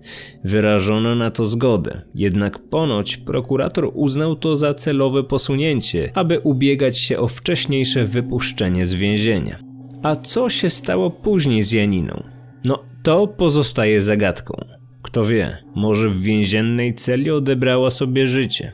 Wyrażono 0.43 1.15
na 1.15 1.31
to 1.31 1.45
zgodę, 1.45 2.01
jednak 2.15 2.59
ponoć 2.69 3.17
prokurator 3.17 3.91
uznał 3.93 4.35
to 4.35 4.55
za 4.55 4.73
celowe 4.73 5.23
posunięcie, 5.23 6.11
aby 6.15 6.39
ubiegać 6.39 6.97
się 6.97 7.19
o 7.19 7.27
wcześniejsze 7.27 8.05
wypuszczenie 8.05 8.85
z 8.85 8.93
więzienia. 8.93 9.59
A 10.03 10.15
co 10.15 10.49
się 10.49 10.69
stało 10.69 11.11
później 11.11 11.63
z 11.63 11.71
Janiną? 11.71 12.23
No, 12.65 12.83
to 13.03 13.27
pozostaje 13.27 14.01
zagadką. 14.01 14.76
Kto 15.07 15.25
wie, 15.25 15.57
może 15.75 16.09
w 16.09 16.21
więziennej 16.21 16.93
celi 16.93 17.31
odebrała 17.31 17.89
sobie 17.89 18.27
życie. 18.27 18.71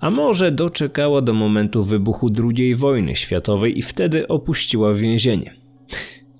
A 0.00 0.10
może 0.10 0.52
doczekała 0.52 1.22
do 1.22 1.34
momentu 1.34 1.84
wybuchu 1.84 2.30
II 2.44 2.74
wojny 2.74 3.16
światowej 3.16 3.78
i 3.78 3.82
wtedy 3.82 4.28
opuściła 4.28 4.94
więzienie. 4.94 5.54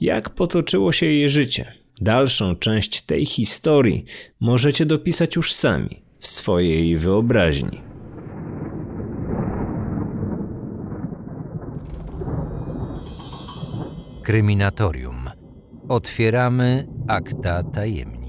Jak 0.01 0.31
potoczyło 0.31 0.93
się 0.93 1.07
jej 1.07 1.29
życie? 1.29 1.73
Dalszą 2.01 2.57
część 2.57 3.03
tej 3.03 3.27
historii 3.27 4.05
możecie 4.41 4.87
dopisać 4.87 5.37
już 5.37 5.53
sami 5.55 6.03
w 6.19 6.27
swojej 6.27 6.97
wyobraźni. 6.97 7.81
Kryminatorium. 14.23 15.31
Otwieramy 15.89 16.87
akta 17.09 17.63
tajemnic. 17.63 18.20